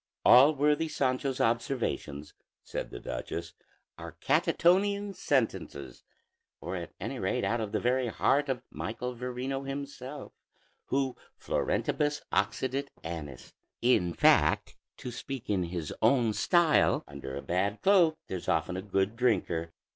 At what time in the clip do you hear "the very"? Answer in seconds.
7.71-8.07